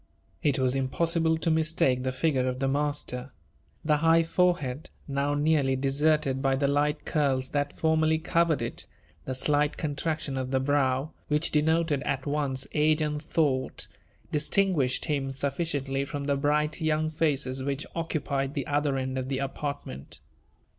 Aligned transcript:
It 0.41 0.57
was 0.57 0.73
impossible 0.73 1.37
to 1.37 1.51
mistake 1.51 2.01
the 2.01 2.11
figure 2.11 2.47
of 2.47 2.57
the 2.57 2.67
master. 2.67 3.31
The 3.85 3.97
high 3.97 4.23
forehead, 4.23 4.89
now 5.07 5.35
nearly 5.35 5.75
deserted 5.75 6.41
by 6.41 6.55
the 6.55 6.67
light 6.67 7.05
curls 7.05 7.49
that 7.49 7.77
formerly 7.77 8.17
covered 8.17 8.63
it— 8.63 8.87
the 9.25 9.35
slight 9.35 9.77
contraction 9.77 10.37
of 10.39 10.49
the 10.49 10.59
brow, 10.59 11.11
which 11.27 11.51
denoted 11.51 12.01
at 12.01 12.25
once 12.25 12.67
age 12.73 12.99
and 13.03 13.21
thought, 13.21 13.87
distinguished 14.31 15.05
him 15.05 15.33
sufficiently 15.33 16.03
from 16.03 16.23
the 16.23 16.35
bright 16.35 16.81
young 16.81 17.11
faces 17.11 17.61
which 17.61 17.85
occupied 17.95 18.55
the 18.55 18.65
other 18.65 18.97
end 18.97 19.19
of 19.19 19.29
the 19.29 19.37
apartment. 19.37 20.19